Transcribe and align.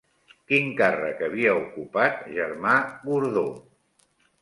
Quin 0.51 0.71
càrrec 0.79 1.21
havia 1.27 1.53
ocupat 1.61 2.19
Germà 2.41 2.75
Gordó? 3.07 3.49